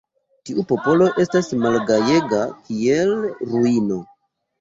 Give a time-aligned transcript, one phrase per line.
[0.49, 2.39] Tiu popolo estas malgajega,
[2.71, 3.13] kiel
[3.51, 3.99] ruino.